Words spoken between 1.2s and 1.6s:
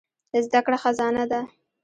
ده.